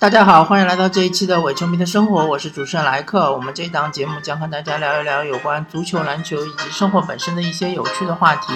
[0.00, 3.30] 大家好，欢迎来到这一期的伪球迷的生活，我是主持人莱克。
[3.30, 8.54] 我们这一档节目将和大家聊一聊有关足球、篮球以及生活本身的一些有趣的话题。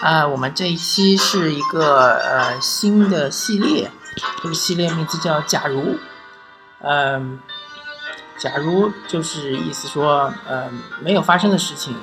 [0.00, 3.90] 啊，我们这一期是一个呃新的系列，
[4.42, 5.98] 这个系列名字叫“假如”。
[6.80, 7.38] 嗯，
[8.38, 10.64] 假如就是意思说，呃，
[11.02, 11.94] 没有发生的事情，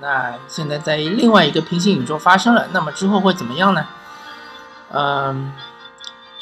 [0.00, 3.84] 那现在在另外一个平行宇宙发生了，那么之后会怎么样呢？
[4.92, 5.52] 嗯。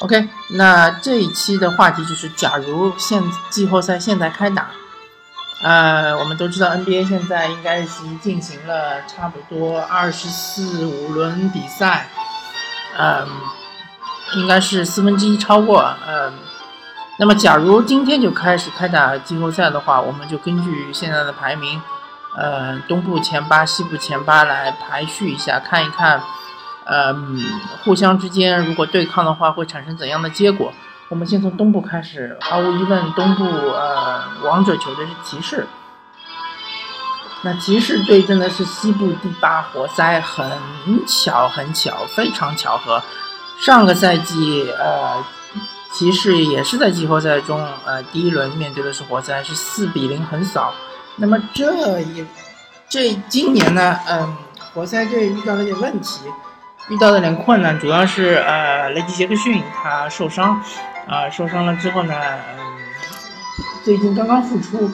[0.03, 4.67] OK，那这一期的话题就是，假如现季后赛现在开打，
[5.63, 12.09] 呃，我们都知道 NBA 现在应该是进行了差不多二十四五轮比赛，
[12.97, 13.25] 嗯，
[14.35, 16.33] 应该是四分之一超过，嗯，
[17.17, 21.81] 那么假如今天就开始开打季后赛的话，我们就根据现在的排名，
[22.35, 26.21] 呃，东部前八、西部前八来排序一下，看一看。
[26.85, 27.15] 呃，
[27.83, 30.71] 互相之间如果对抗的话，会产生怎样的结果？
[31.09, 35.67] 我们先从东部开始，毫无疑问，东部呃，王者球队是骑士。
[37.43, 40.49] 那骑士对阵的是西部第八活塞，很
[41.05, 43.03] 巧，很巧，非常巧合。
[43.61, 45.23] 上个赛季，呃，
[45.91, 50.73] 骑士也是在季后赛中，呃，第一轮面对的是活塞，是四比零横扫。
[51.17, 52.25] 那么这一
[52.89, 54.35] 这今年呢，嗯，
[54.73, 56.21] 活塞队遇到了点问题。
[56.89, 60.61] 遇到的点困难，主要是呃，雷吉杰克逊他受伤，
[61.07, 62.13] 啊，受伤了之后呢，
[62.57, 62.65] 嗯，
[63.85, 64.91] 最近刚刚复出，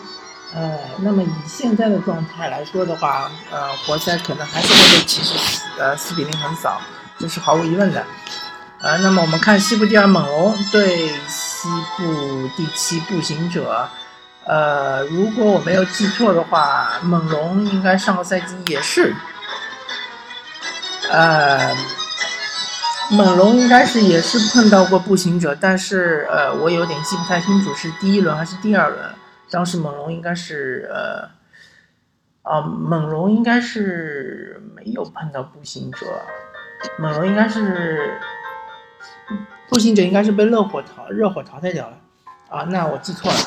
[0.54, 6.80] 呃，那么以现在的状态来说的话，呃，活塞可能还是会被骑士呃四比零横扫，
[7.17, 8.06] 这是毫无疑问的，
[8.82, 11.67] 呃，那么我们看西部第二猛龙对西
[11.98, 13.90] 部第七步行者，
[14.45, 19.16] 呃，如果我没有记错的话，猛龙应该上个赛季也是。
[21.11, 21.75] 呃，
[23.11, 28.99] 猛龙应该是也是碰到过步行者，但是呃，我有点记不太清楚是第一轮还是第二轮。
[29.49, 31.30] 当时猛龙应该是呃，
[32.43, 36.05] 啊，猛龙应该是没有碰到步行者，
[36.99, 38.19] 猛龙应该是
[39.67, 41.98] 步行者应该是被热火淘热火淘汰掉了
[42.49, 43.37] 啊，那我记错了。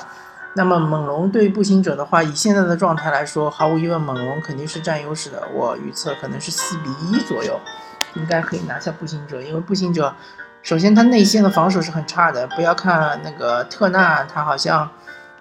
[0.54, 5.42] 那么猛龙对步行者的话，以现在的状态来说，毫无疑问猛龙肯定是占优势的。
[5.54, 7.58] 我预测可能是四比一左右，
[8.14, 9.40] 应该可以拿下步行者。
[9.40, 10.14] 因为步行者，
[10.62, 12.46] 首先他内线的防守是很差的。
[12.48, 14.86] 不要看那个特纳，他好像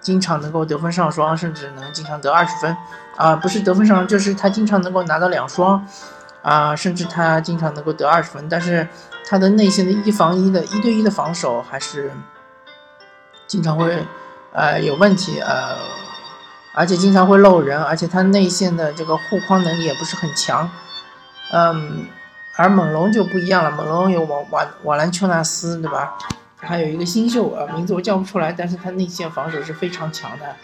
[0.00, 2.74] 经常能够得分上双，甚至能经常得二十分
[3.18, 5.86] 啊，不是得分上，就是他经常能够拿到两双
[6.40, 8.48] 啊，甚至他经常能够得二十分。
[8.48, 8.88] 但是
[9.28, 12.10] 他的内线的一防一的一对一的防守还是
[13.46, 14.02] 经常会。
[14.54, 15.78] 呃，有问题，呃，
[16.74, 20.70] 而且经常会漏人，而且他内线的这个护框能力也不是很强，
[21.52, 22.06] 嗯，
[22.56, 26.18] 而猛龙就不一样了，猛龙有瓦瓦瓦兰丘纳斯，对吧？
[26.58, 30.54] 还有一个新秀，呃，名字我叫不出来，但是他内线防守是非常强的，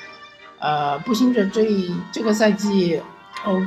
[0.58, 1.66] 呃，步行者这
[2.12, 3.00] 这个赛季，
[3.44, 3.58] 哦，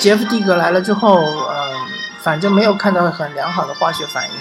[0.00, 1.70] 杰夫蒂格来了之后，呃，
[2.20, 4.36] 反正没有看到很良好的化学反应，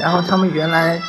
[0.00, 1.00] 然后他们原来。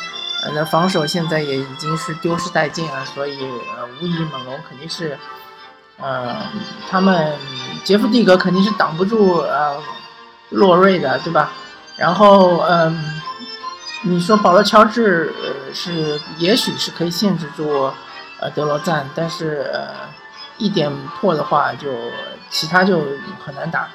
[0.42, 5.18] 呃，那防守现在也已经是丢失殆尽了，所以呃，无疑猛龙肯定是，
[5.98, 6.34] 呃，
[6.88, 7.36] 他们
[7.84, 9.76] 杰夫蒂格肯定是挡不住呃
[10.48, 11.52] 洛瑞的，对吧？
[11.98, 13.20] 然后嗯，
[14.04, 15.30] 你说保罗乔治
[15.74, 17.92] 是也许是可以限制住
[18.38, 19.90] 呃德罗赞，但是呃
[20.56, 20.90] 一点
[21.20, 21.88] 破的话就
[22.48, 23.02] 其他就
[23.44, 23.88] 很难打，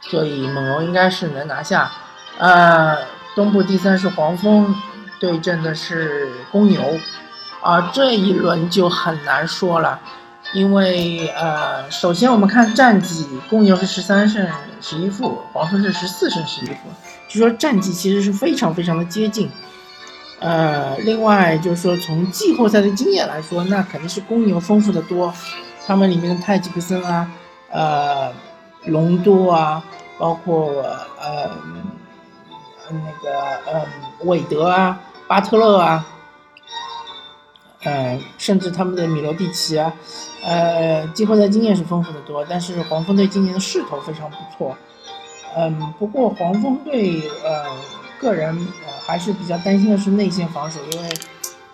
[0.00, 1.90] 所以猛龙应该是能拿下。
[2.38, 2.98] 呃，
[3.34, 4.72] 东部第三是黄蜂。
[5.22, 6.98] 对阵的是公牛，
[7.60, 10.00] 啊，这一轮就很难说了，
[10.52, 14.44] 因为呃，首先我们看战绩，公牛是十三胜
[14.80, 16.74] 十一负，黄蜂是十四胜十一负，
[17.28, 19.48] 就说战绩其实是非常非常的接近。
[20.40, 25.32] 呃，另外就是说从季后赛的经验来说，那肯定是公牛丰富的多，
[25.86, 27.30] 他们里面的泰吉克森啊，
[27.70, 28.32] 呃，
[28.86, 29.84] 隆多啊，
[30.18, 30.84] 包括
[31.20, 31.48] 呃，
[32.90, 33.86] 那个呃，
[34.24, 34.98] 韦德啊。
[35.32, 36.04] 巴特勒啊，
[37.84, 39.90] 呃，甚至他们的米罗蒂奇啊，
[40.44, 42.44] 呃，季后赛经验是丰富的多。
[42.44, 44.76] 但是黄蜂队今年的势头非常不错，
[45.56, 47.64] 嗯，不过黄蜂队呃，
[48.20, 48.68] 个人
[49.06, 51.08] 还是比较担心的是内线防守，因为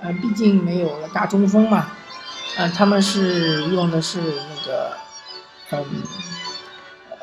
[0.03, 1.91] 呃，毕竟没有了大中锋嘛，
[2.59, 4.97] 嗯，他们是用的是那个，
[5.73, 5.85] 嗯，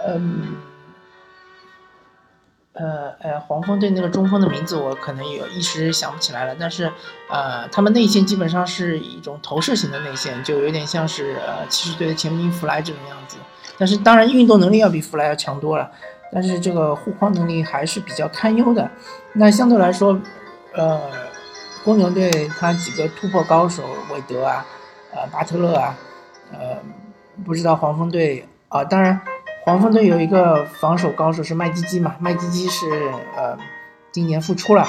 [0.05, 0.57] 嗯。
[2.75, 6.91] 呃呃，黄蜂队那个中锋的名字我可能有一时想不起来了，但是，
[7.29, 13.37] 呃，他们内线基本上是一种投射型的内线，就有点像是呃骑士队的前锋弗莱这种样子。
[13.77, 15.89] 但是当然运动能力要比弗莱要强多了，
[16.31, 18.89] 但是这个护框能力还是比较堪忧的。
[19.33, 20.19] 那相对来说，
[20.73, 21.01] 呃，
[21.83, 22.29] 公牛队
[22.59, 23.83] 他几个突破高手，
[24.13, 24.65] 韦德啊，
[25.13, 25.95] 呃，巴特勒啊，
[26.51, 26.77] 呃，
[27.45, 29.21] 不知道黄蜂队啊，当然，
[29.65, 32.87] 黄蜂队有一个防守高手是麦基基嘛，麦基基是
[33.35, 33.57] 呃，
[34.11, 34.87] 今年复出了，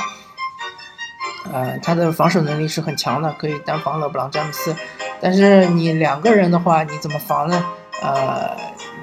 [1.50, 4.76] 呃，他的防守能力是很强的，可以单防勒布朗詹姆斯，
[5.18, 7.64] 但是你两个人的话，你怎么防呢？
[8.02, 8.54] 呃，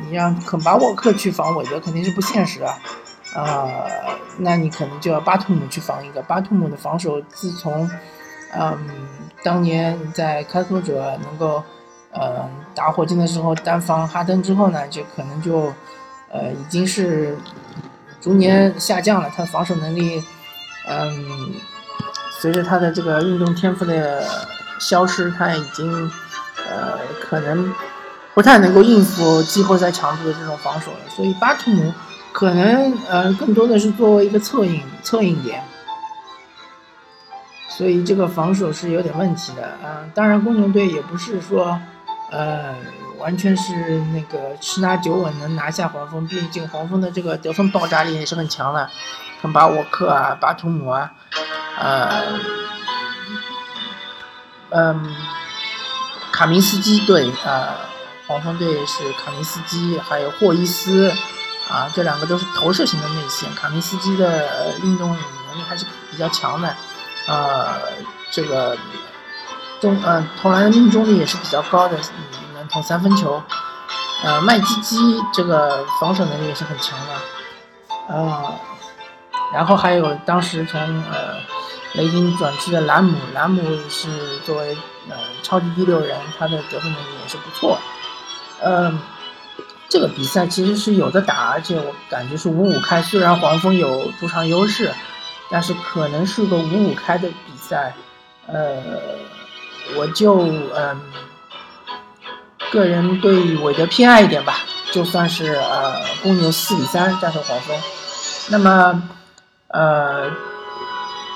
[0.06, 2.68] 你让肯巴沃克去防韦德肯定是不现实的。
[3.34, 3.88] 啊，
[4.38, 7.90] 那你可能就要巴图姆去防一个巴图姆的防守，自从，
[8.56, 8.78] 嗯，
[9.42, 11.64] 当年在开拓者能够，
[12.14, 15.74] 呃，打火箭的时候单防哈登之后呢，就可能就，
[16.30, 17.38] 呃，已经是
[18.22, 19.30] 逐年下降了。
[19.36, 20.24] 他的防守能力，
[20.88, 21.52] 嗯，
[22.40, 24.24] 随着他的这个运动天赋的
[24.80, 26.12] 消失，他已经，
[26.70, 27.74] 呃，可能
[28.34, 30.98] 不太能够应付季后赛强度的这种防守了。
[31.10, 31.94] 所以巴图姆。
[32.36, 35.64] 可能呃更多的是作为一个策应策应点，
[37.70, 40.02] 所以这个防守是有点问题的啊。
[40.16, 41.80] 当然，公牛队也不是说
[42.34, 42.76] 呃
[43.20, 48.90] 完全是那个十拿九稳能拿下黄蜂，毕竟黄蜂的这个得分爆炸力也是很强的，
[49.40, 51.14] 肯巴沃克啊、巴图姆啊，
[51.78, 52.24] 呃，
[54.72, 55.16] 嗯，
[56.32, 57.78] 卡明斯基队啊，
[58.28, 61.14] 黄蜂队是卡明斯基，还有霍伊斯。
[61.70, 66.76] 啊，这两个都是投射型的内线，卡明斯基的运动能力还是比较强的，
[67.26, 67.80] 呃，
[68.30, 68.78] 这个
[69.84, 71.98] 中呃投篮的命中率也是比较高的，
[72.54, 73.44] 能投三分球。
[74.24, 74.96] 呃，麦基基
[75.34, 78.56] 这个防守能力也是很强的，啊，
[79.54, 80.80] 然后还有当时从
[81.12, 81.36] 呃
[81.96, 84.78] 雷霆转去的兰姆，兰姆是作为
[85.10, 87.78] 呃超级第六人，他的得分能力也是不错，
[88.64, 88.98] 嗯。
[89.90, 93.00] 这个比赛其实是有的打，而且我感觉是五五开。
[93.04, 94.92] 虽然黄蜂有主场优势，
[95.52, 97.94] 但是可能是个五五开的比赛。
[98.48, 98.82] 呃，
[99.96, 100.42] 我就
[100.74, 101.02] 嗯，
[102.72, 104.56] 个人对韦德偏爱一点吧，
[104.92, 107.76] 就算是呃公牛四比三战胜黄蜂。
[108.50, 109.10] 那么
[109.68, 110.32] 呃，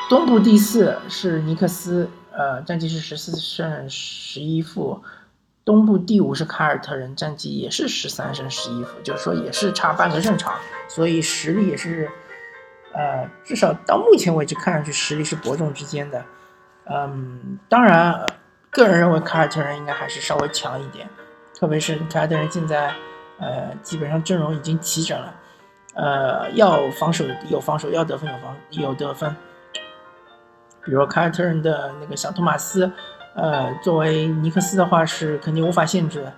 [0.09, 5.01] 东部第四是尼克斯，呃，战绩是十四胜十一负。
[5.63, 10.53] 东部第五是凯尔特人，战绩也是十三胜十一负，就是说也是差半个胜场，
[10.87, 12.09] 所以实力也是，
[12.93, 16.23] 呃，至少到目前为止看上去实力是伯仲之间的。
[16.89, 18.25] 嗯，当然，
[18.83, 21.09] 个人认为凯尔特人应该还是稍微强一点，
[21.53, 22.93] 特别是凯尔特人现在，
[23.39, 25.33] 呃，基本上阵容已经齐整了，
[25.95, 29.35] 呃，要防守有防守，要得分有防有得分，
[30.83, 32.91] 比如凯尔特人的那个小托马斯。
[33.35, 36.33] 呃，作为尼克斯的话是肯定无法限制的。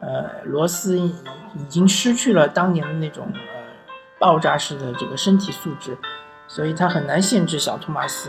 [0.00, 3.62] 呃，罗斯已经失去了当年的那种呃
[4.18, 5.96] 爆炸式的这个身体素质，
[6.46, 8.28] 所以他很难限制小托马斯。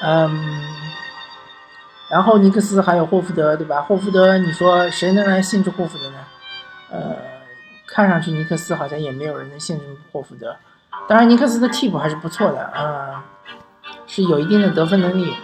[0.00, 0.30] 嗯，
[2.10, 3.82] 然后尼克斯还有霍福德，对吧？
[3.82, 6.16] 霍福德，你说谁能来限制霍福德呢？
[6.90, 7.16] 呃，
[7.86, 10.56] 看上去尼克斯好像也没有人能限制霍福德。
[11.06, 13.24] 当然，尼克斯的替补还是不错的，啊，
[14.06, 15.34] 是有一定的得分能力。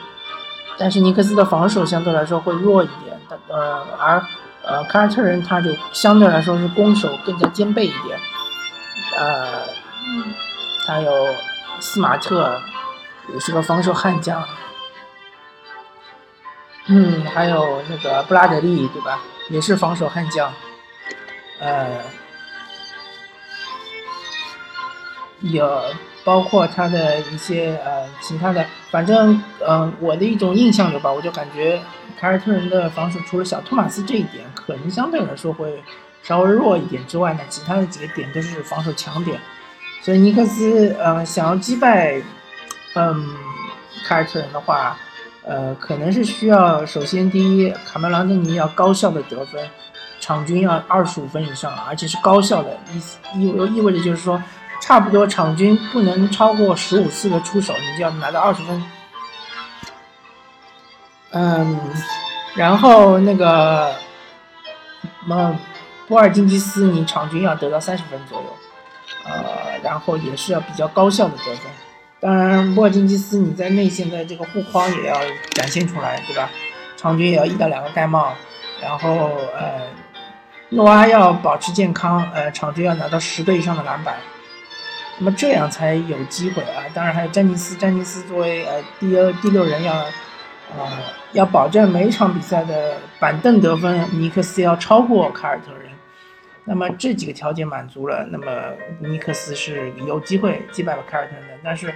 [0.76, 3.16] 但是尼克斯的防守相对来说会弱一点，
[3.49, 4.25] 呃，而
[4.64, 8.18] 呃凯尔特人他就相对来说是攻守更加兼备一点，
[9.16, 9.61] 呃，
[10.87, 11.12] 还有
[11.78, 12.59] 斯马特
[13.33, 14.42] 也是个防守悍将，
[16.87, 20.53] 嗯，还有那个布拉德利对吧，也是防守悍将，
[21.61, 22.00] 呃，
[25.41, 25.83] 有。
[26.25, 31.79] 包括他的一些呃其他的，反正嗯我的一种印象里吧，我就感觉
[32.19, 35.85] 凯尔特人的防守除了小托马斯这一点可能相对来说会
[36.23, 39.38] 稍微弱一点之外呢，其他的几个点都是防守强点。
[40.00, 42.23] 所以尼克斯呃想要击败
[42.95, 43.37] 嗯
[44.07, 44.97] 凯尔特人的话，
[45.44, 49.68] 呃可能是需要首先第一卡梅隆·尼要高效的得分，
[50.20, 52.70] 场均要二十五分以上，而且是高效的，
[53.34, 54.42] 意意意味着就是说。
[54.80, 58.84] 差不多场均不能超过十五次的出手，你就要拿到二十分。
[61.30, 61.80] 嗯，
[62.54, 63.94] 然后那个，
[65.26, 65.56] 嗯，
[66.06, 68.46] 波尔津吉斯，你场均要得到三十分左右，
[69.24, 71.72] 呃，然后也是要比较高效的得分。
[72.25, 75.14] 当然，波尔津吉斯你在内线的这个护框也要
[75.50, 76.50] 展现出来，对吧？
[76.97, 78.33] 场均也要一到两个盖帽，
[78.81, 79.83] 然后呃，
[80.71, 84.16] 诺阿要保持健康，呃，场均要拿到十个以上的篮板。
[85.19, 86.88] 那么这样才有机会啊！
[86.95, 90.88] 当然还有詹尼斯，詹尼斯作为呃第二第六人要，呃
[91.33, 95.93] 要保证每一场比赛的板凳得分，尼克斯要超过凯尔特人。
[96.64, 98.47] 那么这几个条件满足了，那么
[98.99, 101.54] 尼克斯是有机会击败了凯尔特人的。
[101.62, 101.95] 但是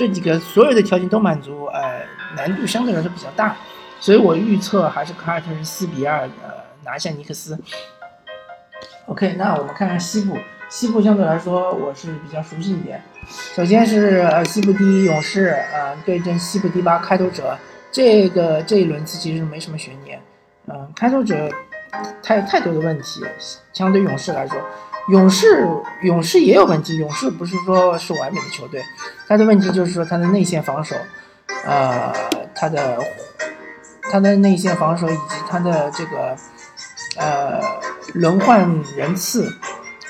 [0.00, 2.00] 这几个所有的条件都满足，呃，
[2.34, 3.54] 难度相对来说比较大，
[4.00, 7.58] 所以我预测还是凯尔特人四比二呃拿下尼克斯。
[9.04, 10.38] OK，那我们看看西部，
[10.70, 13.02] 西部相对来说我是比较熟悉一点。
[13.54, 17.54] 首先是呃西部第一勇士啊对阵西部第八开拓者，
[17.92, 20.18] 这个这一轮次其实没什么悬念。
[20.68, 21.46] 嗯，开拓者
[22.22, 23.20] 太太多的问题，
[23.74, 24.58] 相对勇士来说，
[25.10, 25.66] 勇士
[26.02, 26.96] 勇士也有问题。
[26.96, 28.82] 勇士不是说是完美的球队，
[29.26, 30.96] 他的问题就是说他的内线防守，
[31.64, 32.12] 呃，
[32.54, 32.98] 他的
[34.10, 36.36] 他的内线防守以及他的这个
[37.16, 37.60] 呃
[38.14, 39.52] 轮换人次。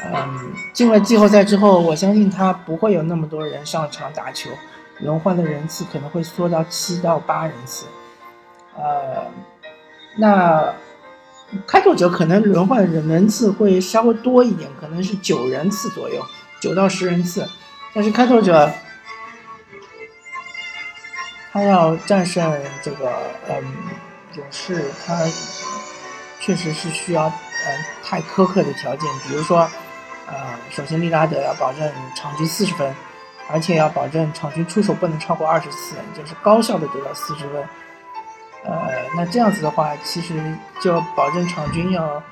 [0.03, 4.49] 嗯，进了季后赛之后，我相信他不会有那么多人上场打球，
[5.01, 7.85] 轮换的人次可能会缩到七到八人次。
[8.79, 9.27] 呃，
[10.17, 10.73] 那
[11.67, 16.25] 开拓者可能轮换人人次会稍微多一点，可能是九人次左右，
[16.61, 17.49] 九到十人次。
[17.93, 18.71] 但是开拓者
[21.53, 23.13] 他要战胜这个
[23.49, 23.55] 嗯
[24.37, 25.17] 勇士，他
[26.41, 29.69] 确实是需要嗯太苛刻的条件，比如说。
[30.33, 30.37] 呃，
[30.71, 32.95] 首先利拉德要保证场均四十分，
[33.51, 37.65] 而且要保证场均出手不能超过二十次，就是高效的得到四十分。
[38.65, 40.35] 呃，那这样子的话，其实
[40.83, 42.23] 就保证场均要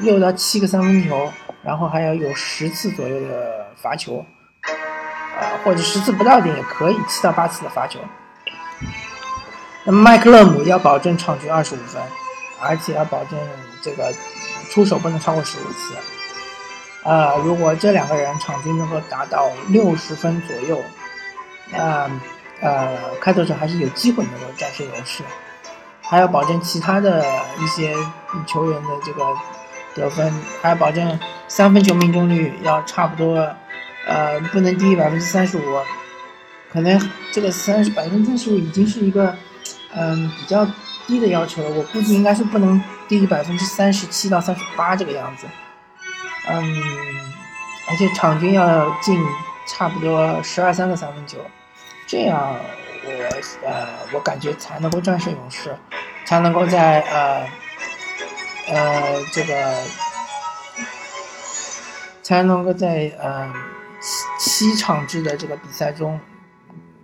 [0.00, 1.30] 六到七个三分球，
[1.62, 4.24] 然后还要有十次左右的罚球，
[5.38, 8.00] 呃，或者十次不到点也可以，七到八次的罚球。
[9.84, 12.02] 那么麦克勒姆要保证场均二十五分，
[12.62, 13.38] 而且要保证
[13.82, 14.10] 这个
[14.70, 15.94] 出手不能超过十五次。
[17.02, 20.80] 呃，如果这两个人场均能够达到六十分左右，
[21.70, 22.10] 那
[22.62, 25.22] 呃，开拓者还是有机会能够战胜勇士。
[26.14, 27.26] 还要保证其他的
[27.58, 27.92] 一些
[28.46, 29.24] 球员的这个
[29.96, 31.18] 得分，还要保证
[31.48, 33.34] 三分球命中率要差不多，
[34.06, 35.60] 呃，不能低于百分之三十五。
[36.72, 39.34] 可能这个三十百分之三十五已经是一个
[39.92, 40.64] 嗯比较
[41.08, 45.48] 低的要求了，我估计应该是不能低于百分之三十七到三十八这个样子。
[46.48, 46.80] 嗯，
[47.90, 49.18] 而且场均要进
[49.66, 51.38] 差不多十二三个三分球，
[52.06, 52.54] 这样
[53.04, 55.76] 我呃我感觉才能够战胜勇士，
[56.24, 57.48] 才能够在呃
[58.68, 59.82] 呃这个
[62.22, 63.52] 才能够在呃
[64.00, 66.18] 七七场制的这个比赛中，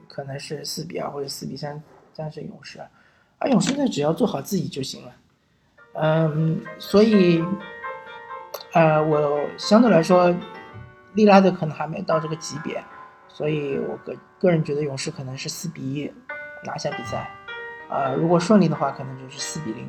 [0.09, 1.83] 可能是四比二或者四比三
[2.15, 2.81] 战胜勇士，
[3.39, 5.13] 而勇士呢只要做好自己就行了，
[5.95, 7.45] 嗯，所以。
[8.73, 10.33] 呃，我相对来说，
[11.15, 12.83] 利拉德可能还没到这个级别，
[13.29, 16.13] 所以我个个人觉得勇士可能是四比一
[16.65, 17.29] 拿下比赛。
[17.91, 19.89] 呃，如果顺利的话，可能就是四比零。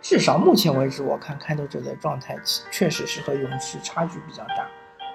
[0.00, 2.36] 至少目前为止，我看开拓者的状态
[2.70, 4.66] 确实是和勇士差距比较大。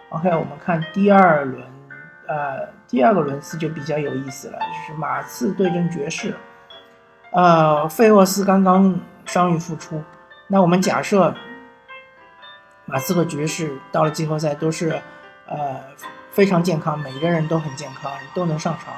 [0.10, 1.64] OK，我们看第二轮，
[2.28, 6.36] 呃，第二个轮次就比较有意思了，就是马刺对阵爵士。
[7.32, 10.04] 呃，费沃斯刚刚伤愈复出，
[10.48, 11.34] 那我们假设。
[12.86, 15.00] 马刺和爵士到了季后赛都是，
[15.48, 15.80] 呃，
[16.32, 18.94] 非常健康，每一个人都很健康，都能上场。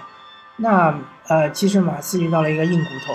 [0.56, 3.14] 那呃，其实马刺遇到了一个硬骨头，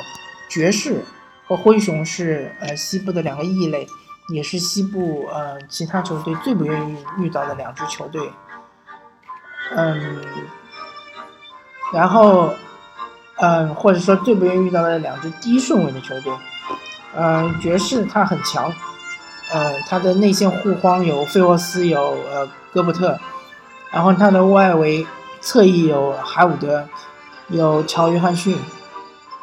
[0.48, 1.04] 爵士
[1.46, 3.86] 和灰熊是呃西部的两个异类，
[4.32, 8.30] 也是西部呃其他球队最不愿意遇到的两支球队。
[9.76, 10.24] 嗯，
[11.92, 12.54] 然后
[13.36, 16.32] 嗯，或者说最不愿意遇到的两支低顺位的球队。
[17.14, 18.72] 嗯，爵士他很强。
[19.50, 21.98] 呃，他的内线护荒有费沃斯，有
[22.30, 23.18] 呃戈伯特，
[23.90, 25.06] 然后他的外围
[25.40, 26.86] 侧翼有海伍德，
[27.48, 28.56] 有乔约翰逊，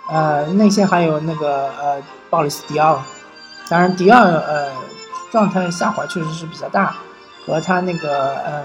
[0.09, 3.01] 呃，内线还有那个呃鲍里斯迪奥，
[3.67, 4.71] 当然迪奥呃
[5.31, 6.95] 状态下滑确实是比较大，
[7.45, 8.63] 和他那个嗯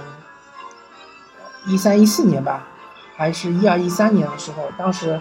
[1.66, 2.64] 一三一四年吧，
[3.16, 5.20] 还是一二一三年的时候，当时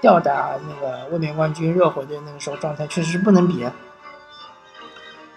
[0.00, 3.66] 吊打那个卫冕冠军热火队那个时候状态确实是不能比。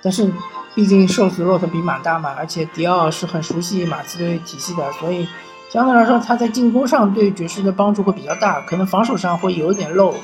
[0.02, 0.32] 但是，
[0.74, 5.28] 毕竟瘦死骆驼比马大嘛，而且迪奥是很熟悉马刺队体系的，所以
[5.72, 10.16] 相对来说他在进攻上对爵士的帮助会比较大，可能防守上会有一点漏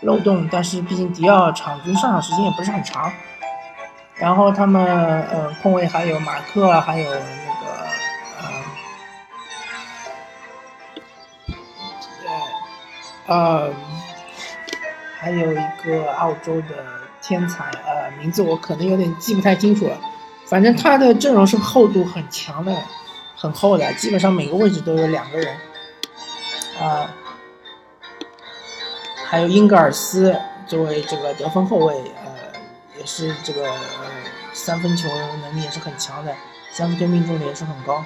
[0.00, 0.48] 漏洞。
[0.50, 3.12] 但是毕竟迪奥场均上场时间也不是很长，
[4.16, 4.84] 然后他们
[5.30, 7.24] 呃控卫还有马克，还有那个
[13.26, 13.70] 呃呃
[15.20, 16.98] 还有一个澳洲的。
[17.20, 19.98] 天才，呃，名字我可能有点记不太清楚了，
[20.46, 22.72] 反正他的阵容是厚度很强的，
[23.40, 25.56] 很厚的，基本上每个位置都有两个人，
[26.80, 27.08] 啊，
[29.24, 32.32] 还有英格尔斯作为这个得分后卫，呃，
[32.98, 33.72] 也是这个
[34.52, 35.08] 三分球
[35.40, 36.34] 能力也是很强的，
[36.72, 38.04] 三分球命中率也是很高，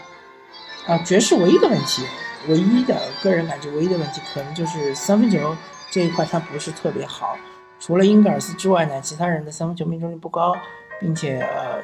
[0.87, 2.07] 啊，爵士唯一的问题，
[2.49, 5.57] 唯一的个人感觉唯一的问题，可能就是三分球
[5.91, 7.39] 这一块他不是特别好。
[7.81, 10.55] 除了英格尔斯之外呢，其他人的三分球命中率不高，
[11.01, 11.83] 并且呃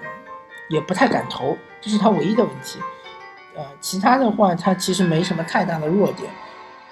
[0.68, 2.78] 也不太敢投，这是他唯一的问题。
[3.56, 6.30] 呃，其他的话他其实没什么太大的弱点。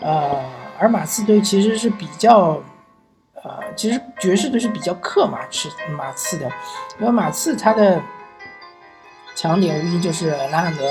[0.01, 0.45] 呃，
[0.79, 2.61] 而马刺队其实是比较，
[3.43, 6.51] 呃，其实爵士队是比较克马刺马刺的，
[6.99, 8.03] 因为马刺他的
[9.35, 10.89] 强点无疑就是莱昂德。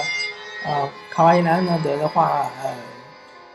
[0.65, 2.69] 啊，卡哇伊莱昂德的话，呃，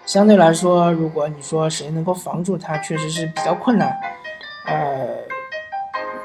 [0.07, 3.93] 相对来说，如果你说谁能够防住他，确实是比较困难。
[4.67, 5.09] 呃，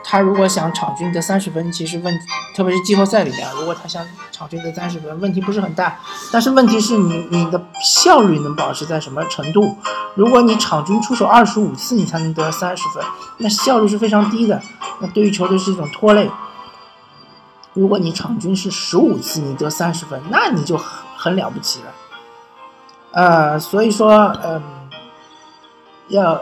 [0.08, 2.20] 他如果想场均得三十分，其实问，
[2.56, 5.98] 特别是季后赛里面，如果他想场均得三十分，问题不是很大。
[6.32, 9.76] 但是问题是你你的效率能保持在什么程度？
[10.14, 13.04] 如果你场均出手二十五次，你才能得三十分，
[13.40, 14.62] 那效率是非常低的，
[15.00, 16.30] 那对于球队是一种拖累。
[17.74, 21.88] 如果你场均是十五次，你得三十分，那你就很很了不起了。
[23.12, 24.62] 呃，所以说，嗯，
[26.10, 26.42] 要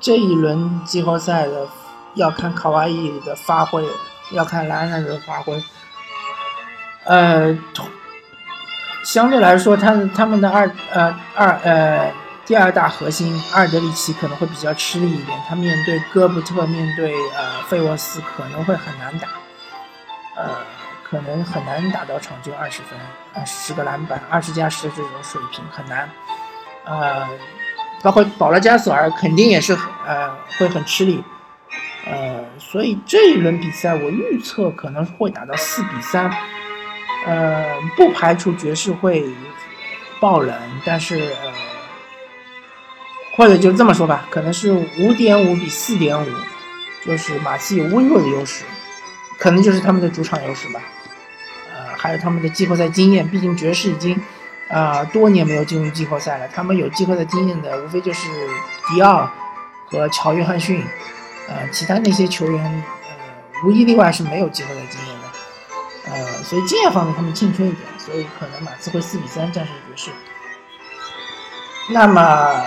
[0.00, 1.66] 这一轮季后赛的
[2.14, 3.84] 要看卡哇伊的发挥，
[4.32, 5.62] 要看兰兰的发挥。
[7.04, 7.56] 呃，
[9.04, 12.12] 相对来说，他他们的二呃二呃
[12.44, 19.28] 第二大核心阿尔德里奇可能会比较吃力一点，他面对戈布特，面对呃费沃斯可能会很难打。
[20.36, 20.50] 呃，
[21.02, 26.08] 可能很难打到场均二十分，十个篮板，二十加十这种水平很难。
[26.84, 27.26] 呃，
[28.02, 29.76] 包括保罗加索尔肯定也是
[30.06, 31.22] 呃会很吃力。
[32.06, 36.30] 呃，所以这一轮比赛我预测可能会打到四比三。
[37.26, 37.66] 呃，
[37.96, 39.24] 不排除爵士会
[40.18, 41.52] 爆冷，但是呃，
[43.36, 46.26] 或者就这么说吧，可能是五点五比四点五，
[47.04, 48.64] 就是马刺有微弱的优势。
[49.38, 50.80] 可能就是他们的主场优势吧，
[51.74, 53.28] 呃，还有他们的季后赛经验。
[53.28, 54.18] 毕竟爵士已经，
[54.68, 56.48] 啊，多年没有进入季后赛了。
[56.48, 58.28] 他们有季后赛经验的，无非就是
[58.88, 59.30] 迪奥
[59.86, 60.82] 和乔约翰逊，
[61.50, 65.26] 呃，其他那些球员，呃，无一例外是没有季后赛经验的。
[66.10, 70.10] 呃，所以经验方面他们欠缺一点，所以可能马刺会四比三战胜爵士。
[71.90, 72.64] 那么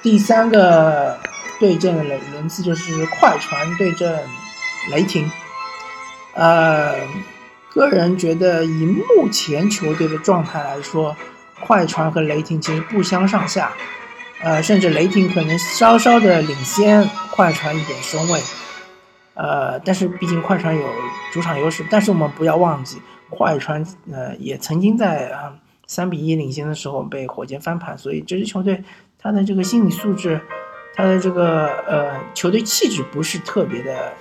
[0.00, 1.18] 第三个
[1.60, 4.18] 对阵的轮次就是快船对阵。
[4.90, 5.32] 雷霆，
[6.34, 6.94] 呃，
[7.70, 11.16] 个人觉得以目前球队的状态来说，
[11.60, 13.72] 快船和雷霆其实不相上下，
[14.44, 18.40] 呃，甚至雷霆可能稍稍的领先快船一点身位，
[19.34, 20.86] 呃，但是毕竟快船有
[21.32, 25.54] 主场优势，但是我们不要忘记，快船呃也曾经在啊
[25.86, 28.84] 三比一领先的时候被火箭翻盘，所以这支球队
[29.18, 30.40] 他的这个心理素质，
[30.94, 34.12] 他的这个呃球队气质不是特别的。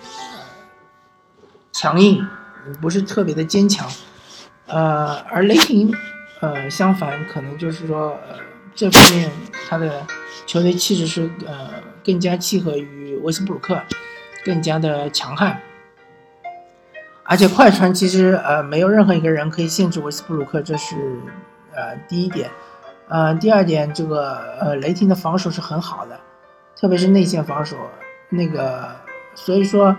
[1.76, 2.26] 强硬，
[2.80, 3.90] 不是特别的坚强，
[4.68, 5.92] 呃，而雷霆，
[6.40, 8.38] 呃，相反，可能就是说，呃，
[8.76, 9.32] 这方面
[9.68, 10.06] 他的
[10.46, 11.70] 球队气质是呃
[12.04, 13.82] 更加契合于威斯布鲁克，
[14.44, 15.60] 更加的强悍，
[17.24, 20.96] 而且快船其实呃没有任何一个人可以限制威斯布鲁克，这是
[21.74, 22.50] 呃第一点，
[23.08, 26.20] 呃，第二点，这个呃雷霆的防守是很好的，
[26.76, 27.78] 特别是内线防守，
[28.30, 28.96] 那个，
[29.36, 29.96] 所以说，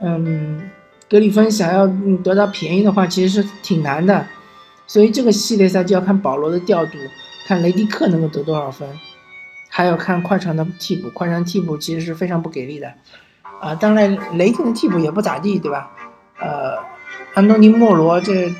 [0.00, 0.70] 嗯。
[1.08, 1.86] 格里芬想要
[2.24, 4.26] 得到便宜的话，其实是挺难的，
[4.88, 6.98] 所以这个系列赛就要看保罗的调度，
[7.46, 8.88] 看雷迪克能够得多少分，
[9.68, 12.92] 还有看快船的替补，快船替补其实是非常不给力的，
[13.60, 15.92] 啊，当然雷霆的替补也不咋地，对吧？
[16.40, 16.76] 呃，
[17.34, 18.52] 安东尼莫罗这，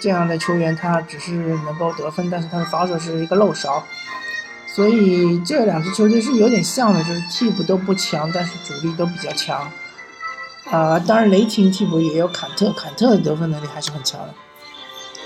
[0.00, 3.82] 这样的球员他只是能够得分，但是他的防守是一个漏勺，
[4.68, 9.68] 所以这两支球队是有点像的，就是替补都不强，但是主力都比较强。
[10.70, 14.32] 啊，当然雷霆替补也有坎特，坎特的得分能力还是很强的。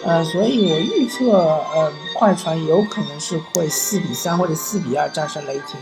[0.04, 5.80] 呃，所以我预测，呃，快船有可能是会四比三或者四比二战胜雷霆。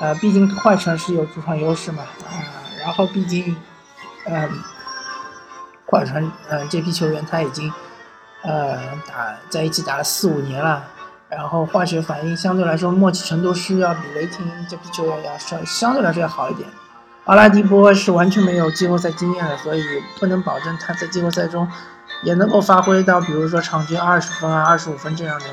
[0.00, 2.34] 呃，毕竟快船是有主场优势嘛，啊，
[2.80, 3.54] 然后毕竟，
[4.24, 4.50] 嗯，
[5.86, 7.72] 快船，嗯，这批球员他已经，
[8.42, 10.84] 呃，打在一起打了四五年了，
[11.28, 16.68] 然后化学反应相对来说默契程度是要比雷霆这批球员要稍相对来说要好一点。
[17.24, 19.82] 阿拉迪波是完全没有季后赛经验的，所以
[20.18, 21.68] 不能保证他在季后赛中
[22.24, 25.46] 也能够发挥到，比如说场均二十分啊、二十五分这样的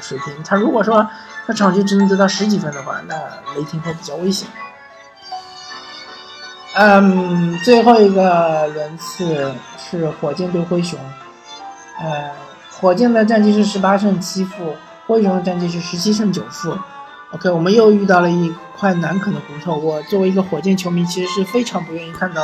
[0.00, 0.32] 水平。
[0.44, 1.04] 他如果说
[1.44, 3.14] 他场均只能得到十几分的话，那
[3.56, 4.48] 雷霆会比较危险。
[6.74, 10.96] 嗯，最后一个轮次是火箭对灰熊，
[11.98, 12.30] 呃，
[12.70, 16.78] 火箭的战绩是十八胜七负，灰熊的战绩是十七胜九负。
[17.32, 19.76] OK，我们又遇到了一块难啃的骨头。
[19.76, 22.42] 我作为一个火箭球迷，其实是非常不愿意看到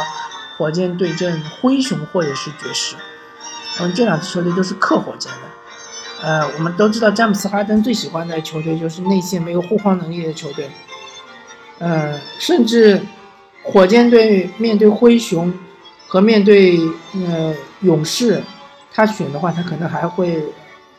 [0.59, 2.97] 火箭对阵灰熊或者是爵士。
[3.81, 6.27] 嗯，这两支球队都是克火箭的。
[6.27, 10.69] 呃，我们都知道詹姆斯哈登最喜欢的球队就是内线没有护框能力的球队。
[11.79, 13.01] 呃，甚至
[13.63, 15.53] 火箭队面对灰熊
[16.09, 16.79] 和面对
[17.15, 18.43] 呃勇士，
[18.93, 20.45] 他选的话，他可能还会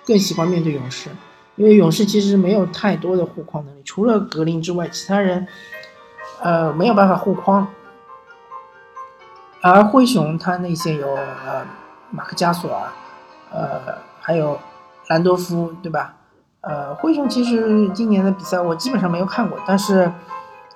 [0.05, 1.09] 更喜欢面对勇士，
[1.55, 5.47] 因为勇士其实没有太多的护框能力，除了格林之外，其他人
[6.41, 7.67] 呃没有办法护框。
[9.61, 11.65] 而灰熊他内线有呃
[12.11, 12.87] 马克加索尔，
[13.51, 14.59] 呃还有
[15.07, 16.15] 兰多夫，对吧？
[16.61, 20.11] 呃，灰熊其实今年的比赛我基本上没有看过，但是。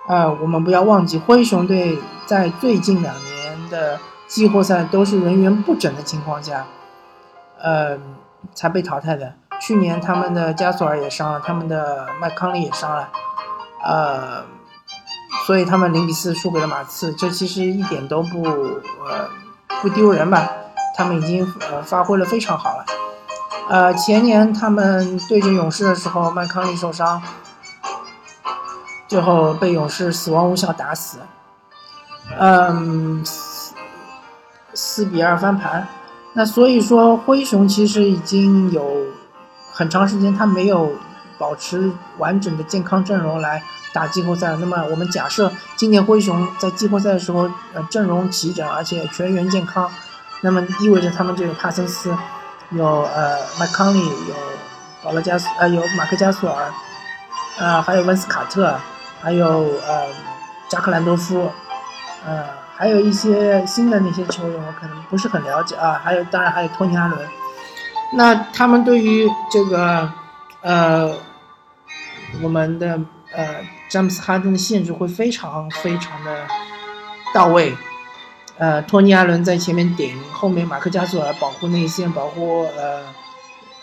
[0.10, 6.66] 呃，我们不要忘记，灰熊队在最近两年的季后赛都是人员不整的情况下，
[7.60, 8.00] 呃，
[8.54, 9.34] 才被淘汰的。
[9.60, 13.10] 去年他们的加索尔也伤了，他们的麦康利也伤了，
[13.84, 14.44] 呃，
[15.46, 17.12] 所以他们零比四输给了马刺。
[17.14, 19.30] 这其实一点都不呃
[19.82, 20.50] 不丢人吧？
[20.96, 22.86] 他们已经呃发挥了非常好了。
[23.70, 27.22] 呃，前年他们对阵勇士的时候，麦康利受伤。
[29.08, 31.20] 最后被勇士死亡无效打死，
[32.38, 33.24] 嗯，
[34.74, 35.88] 四比二翻盘。
[36.34, 38.84] 那所以说，灰熊其实已经有
[39.78, 40.92] 很长时间他没有
[41.38, 43.62] 保持完整的健康阵容来
[43.94, 44.56] 打季后赛。
[44.56, 49.90] 那么我们假设今年灰熊在季后赛的时候，呃，阵容齐整，而且全员健康，
[50.42, 52.12] 那么意味着他们就有帕森斯，
[52.72, 54.36] 有呃麦康利，有
[55.04, 56.72] 保罗加斯，呃有马克加索尔，
[57.60, 58.76] 呃还有温斯卡特。
[59.20, 59.48] 还有
[59.88, 60.06] 呃，
[60.70, 61.52] 加克兰多夫，
[62.24, 62.44] 呃，
[62.76, 66.00] 还有一些新的那些球员，我可能不是很了解啊。
[66.04, 67.20] 还有，当然还有托尼阿伦。
[68.14, 70.12] 那他们对于这个
[70.62, 71.14] 呃，
[72.42, 73.00] 我们的
[73.34, 73.58] 呃
[73.90, 76.48] 詹姆斯哈登的限制会非常非常的
[77.34, 77.76] 到位。
[78.58, 83.04] 呃，托尼阿伦在前面顶，后面马克加索尔保护内线，保护呃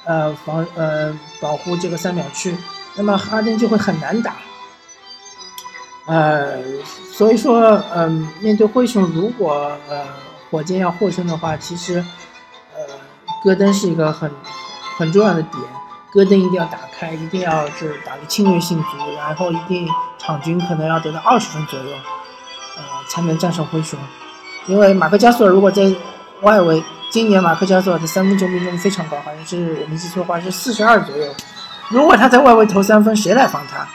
[0.05, 2.57] 呃防呃保护这个三秒区，
[2.97, 4.35] 那么哈登就会很难打。
[6.07, 6.59] 呃，
[7.13, 10.05] 所以说，嗯，面对灰熊，如果呃
[10.51, 12.05] 火箭要获胜的话，其实，
[13.45, 14.31] 戈登是一个很
[14.97, 15.63] 很重要的点，
[16.11, 19.87] 戈登一定要打开，一定要是打的侵略性足，然后一定
[20.19, 21.91] 场均可能要得到二十分左右，
[22.79, 23.99] 呃，才能战胜灰熊。
[24.67, 25.95] 因为马克加索尔如果在
[26.41, 31.31] 外围，今年马克加索尔的三分球命中率非常高，好像是我没记错的话是四十二左右。
[31.91, 33.87] 如果他在外围投三分，谁来防他？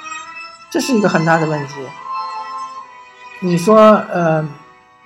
[0.69, 1.73] 这是一个很大的问题。
[3.39, 4.47] 你说，呃，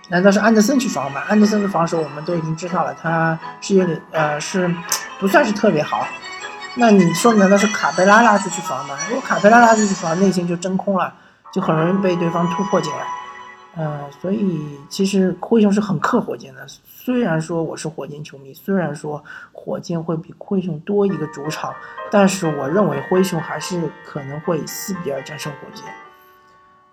[0.09, 1.21] 难道是安德森去防吗？
[1.27, 4.69] 安德森的防守我们都已经知道了，他是有点，呃，是
[5.19, 6.05] 不算是特别好。
[6.75, 8.95] 那你说，难道是卡贝拉拉出去防吗？
[9.07, 11.13] 如果卡贝拉拉出去防，内线就真空了，
[11.53, 13.07] 就很容易被对方突破进来。
[13.75, 16.63] 呃，所以其实灰熊是很克火箭的。
[16.85, 21.73] 虽然说我是火箭球迷，虽然说火箭会比灰熊多一个主场，
[22.11, 25.85] 但是我认为灰熊还是可能会四比二战胜火箭。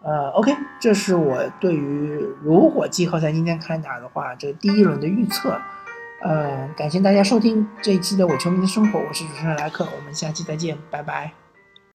[0.02, 5.60] 呃，OK，这是我对于如果季后赛今天开打的话，这第一轮的预测。
[6.22, 11.39] 呃，感谢大家收听这一期的《我球迷的生活》，我是主持人莱克，我们下期再见，拜拜。